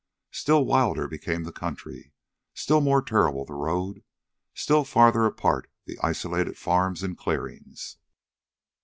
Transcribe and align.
Still 0.31 0.65
wilder 0.65 1.07
became 1.07 1.43
the 1.43 1.51
country, 1.51 2.11
still 2.55 2.81
more 2.81 3.03
terrible 3.03 3.45
the 3.45 3.53
road, 3.53 4.01
still 4.55 4.83
farther 4.83 5.25
apart 5.27 5.69
the 5.85 5.99
isolated 6.01 6.57
farms 6.57 7.03
and 7.03 7.15
clearings. 7.15 7.97